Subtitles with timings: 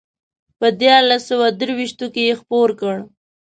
[0.59, 2.95] په دیارلس سوه درویشتو کې یې خپور کړ.